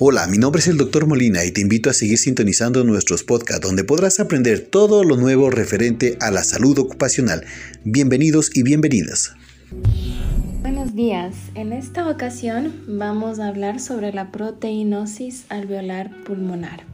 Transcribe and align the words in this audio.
Hola, 0.00 0.28
mi 0.28 0.38
nombre 0.38 0.60
es 0.60 0.68
el 0.68 0.76
Dr. 0.76 1.08
Molina 1.08 1.44
y 1.44 1.50
te 1.50 1.60
invito 1.60 1.90
a 1.90 1.92
seguir 1.92 2.18
sintonizando 2.18 2.84
nuestros 2.84 3.24
podcasts 3.24 3.66
donde 3.66 3.82
podrás 3.82 4.20
aprender 4.20 4.60
todo 4.60 5.02
lo 5.02 5.16
nuevo 5.16 5.50
referente 5.50 6.16
a 6.20 6.30
la 6.30 6.44
salud 6.44 6.78
ocupacional. 6.78 7.44
Bienvenidos 7.82 8.56
y 8.56 8.62
bienvenidas. 8.62 9.34
Buenos 10.62 10.94
días. 10.94 11.34
En 11.56 11.72
esta 11.72 12.08
ocasión 12.08 12.84
vamos 12.86 13.40
a 13.40 13.48
hablar 13.48 13.80
sobre 13.80 14.12
la 14.12 14.30
proteinosis 14.30 15.46
alveolar 15.48 16.12
pulmonar. 16.22 16.84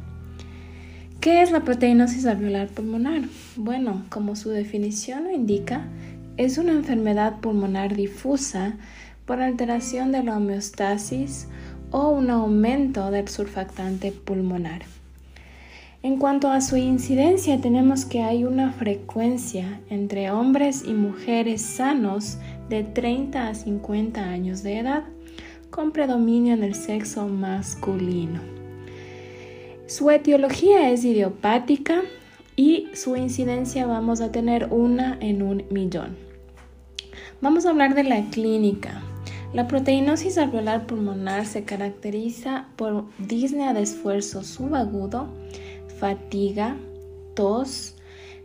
¿Qué 1.21 1.43
es 1.43 1.50
la 1.50 1.62
proteinosis 1.62 2.25
alveolar 2.25 2.68
pulmonar? 2.68 3.21
Bueno, 3.57 4.07
como 4.08 4.35
su 4.35 4.49
definición 4.49 5.25
lo 5.25 5.30
indica, 5.30 5.91
es 6.39 6.57
una 6.57 6.72
enfermedad 6.72 7.41
pulmonar 7.43 7.96
difusa 7.96 8.79
por 9.27 9.43
alteración 9.43 10.11
de 10.11 10.22
la 10.22 10.39
homeostasis 10.39 11.49
o 11.94 12.08
un 12.08 12.29
aumento 12.29 13.12
del 13.12 13.29
surfactante 13.29 14.11
pulmonar. 14.11 14.82
En 16.02 16.18
cuanto 16.18 16.48
a 16.48 16.61
su 16.61 16.76
incidencia, 16.76 17.61
tenemos 17.61 18.04
que 18.04 18.21
hay 18.21 18.43
una 18.43 18.72
frecuencia 18.72 19.80
entre 19.89 20.32
hombres 20.32 20.82
y 20.85 20.93
mujeres 20.93 21.62
sanos 21.62 22.38
de 22.68 22.82
30 22.82 23.46
a 23.46 23.54
50 23.54 24.21
años 24.21 24.64
de 24.64 24.80
edad, 24.80 25.04
con 25.71 25.93
predominio 25.93 26.52
en 26.54 26.64
el 26.64 26.75
sexo 26.75 27.29
masculino. 27.29 28.40
Su 29.86 30.11
etiología 30.11 30.90
es 30.90 31.04
idiopática 31.04 32.02
y 32.56 32.88
su 32.92 33.14
incidencia 33.14 33.86
vamos 33.86 34.20
a 34.20 34.33
tener 34.33 34.66
una 34.72 35.16
en 35.20 35.42
un 35.42 35.62
millón. 35.70 36.16
Vamos 37.41 37.66
a 37.66 37.70
hablar 37.70 37.94
de 37.94 38.02
la 38.02 38.20
clínica. 38.30 39.00
La 39.55 39.69
proteinosis 39.69 40.36
alveolar 40.36 40.84
pulmonar 40.88 41.47
se 41.47 41.62
caracteriza 41.62 42.66
por 42.74 43.05
disnea 43.19 43.72
de 43.72 43.83
esfuerzo 43.83 44.42
subagudo, 44.42 45.28
fatiga, 46.00 46.77
tos, 47.36 47.94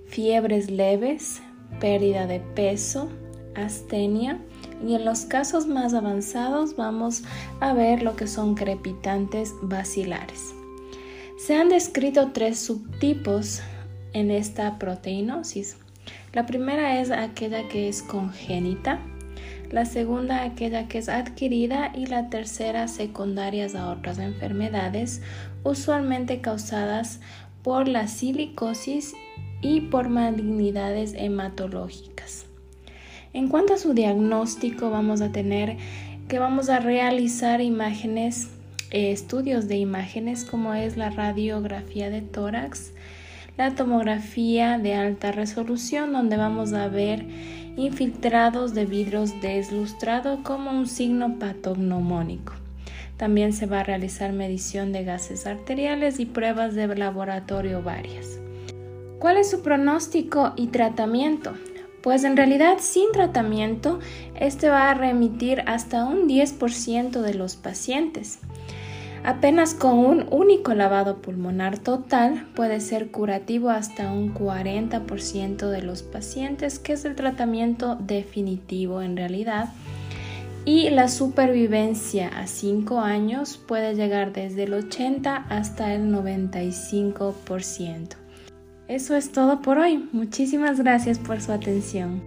fiebres 0.05 0.69
leves, 0.69 1.41
pérdida 1.79 2.27
de 2.27 2.39
peso, 2.39 3.09
astenia 3.55 4.39
y 4.85 4.93
en 4.93 5.03
los 5.03 5.21
casos 5.21 5.65
más 5.65 5.95
avanzados 5.95 6.75
vamos 6.75 7.23
a 7.59 7.73
ver 7.73 8.03
lo 8.03 8.15
que 8.15 8.27
son 8.27 8.53
crepitantes 8.53 9.55
vacilares. 9.63 10.53
Se 11.39 11.55
han 11.55 11.69
descrito 11.69 12.33
tres 12.33 12.59
subtipos 12.59 13.61
en 14.13 14.29
esta 14.29 14.77
proteinosis. 14.77 15.77
La 16.33 16.45
primera 16.45 17.01
es 17.01 17.09
aquella 17.09 17.67
que 17.67 17.89
es 17.89 18.03
congénita, 18.03 18.99
la 19.71 19.85
segunda 19.85 20.43
aquella 20.43 20.87
que 20.87 20.97
es 20.97 21.09
adquirida 21.09 21.91
y 21.95 22.07
la 22.07 22.29
tercera 22.29 22.87
secundarias 22.87 23.75
a 23.75 23.89
otras 23.89 24.17
enfermedades, 24.19 25.21
usualmente 25.63 26.41
causadas 26.41 27.19
por 27.63 27.87
la 27.87 28.07
silicosis 28.07 29.13
y 29.61 29.81
por 29.81 30.09
malignidades 30.09 31.13
hematológicas. 31.15 32.45
En 33.33 33.47
cuanto 33.47 33.73
a 33.73 33.77
su 33.77 33.93
diagnóstico, 33.93 34.89
vamos 34.89 35.21
a 35.21 35.31
tener 35.31 35.77
que 36.27 36.39
vamos 36.39 36.69
a 36.69 36.79
realizar 36.79 37.61
imágenes, 37.61 38.49
eh, 38.91 39.11
estudios 39.11 39.67
de 39.67 39.77
imágenes 39.77 40.45
como 40.45 40.73
es 40.73 40.97
la 40.97 41.09
radiografía 41.09 42.09
de 42.09 42.21
tórax, 42.21 42.93
la 43.57 43.75
tomografía 43.75 44.79
de 44.79 44.95
alta 44.95 45.31
resolución 45.31 46.13
donde 46.13 46.37
vamos 46.37 46.73
a 46.73 46.87
ver 46.87 47.25
infiltrados 47.79 48.73
de 48.73 48.85
vidrios 48.85 49.39
deslustrado 49.41 50.43
como 50.43 50.71
un 50.71 50.87
signo 50.87 51.39
patognomónico. 51.39 52.53
También 53.17 53.53
se 53.53 53.65
va 53.65 53.81
a 53.81 53.83
realizar 53.83 54.31
medición 54.33 54.91
de 54.91 55.03
gases 55.03 55.45
arteriales 55.45 56.19
y 56.19 56.25
pruebas 56.25 56.75
de 56.75 56.87
laboratorio 56.95 57.81
varias. 57.81 58.39
¿Cuál 59.19 59.37
es 59.37 59.49
su 59.49 59.61
pronóstico 59.61 60.53
y 60.55 60.67
tratamiento? 60.67 61.53
Pues 62.01 62.23
en 62.23 62.37
realidad 62.37 62.77
sin 62.79 63.11
tratamiento, 63.11 63.99
este 64.39 64.69
va 64.69 64.89
a 64.89 64.93
remitir 64.93 65.63
hasta 65.65 66.05
un 66.05 66.29
10% 66.29 67.21
de 67.21 67.33
los 67.33 67.57
pacientes. 67.57 68.39
Apenas 69.23 69.73
con 69.73 69.99
un 69.99 70.25
único 70.31 70.73
lavado 70.73 71.21
pulmonar 71.21 71.77
total 71.77 72.47
puede 72.55 72.79
ser 72.79 73.11
curativo 73.11 73.69
hasta 73.69 74.11
un 74.11 74.33
40% 74.33 75.69
de 75.69 75.81
los 75.81 76.03
pacientes, 76.03 76.79
que 76.79 76.93
es 76.93 77.05
el 77.05 77.15
tratamiento 77.15 77.95
definitivo 77.95 79.01
en 79.01 79.17
realidad. 79.17 79.69
Y 80.65 80.89
la 80.89 81.09
supervivencia 81.09 82.27
a 82.27 82.47
5 82.47 82.99
años 82.99 83.57
puede 83.57 83.95
llegar 83.95 84.33
desde 84.33 84.63
el 84.63 84.73
80 84.73 85.35
hasta 85.49 85.93
el 85.93 86.13
95%. 86.13 88.15
Eso 88.87 89.15
es 89.15 89.31
todo 89.31 89.61
por 89.61 89.77
hoy. 89.77 90.09
Muchísimas 90.11 90.79
gracias 90.79 91.19
por 91.19 91.41
su 91.41 91.51
atención. 91.51 92.23